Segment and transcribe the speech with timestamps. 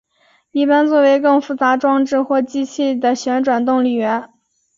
[0.51, 4.29] 一般作为更复杂装置或机器的旋转动力源。